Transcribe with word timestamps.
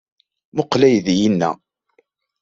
Mmuqqel 0.53 0.81
aydi-inna. 0.87 1.51